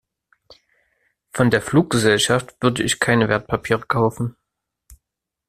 [1.29, 4.35] Von der Fluggesellschaft würde ich keine Wertpapiere kaufen.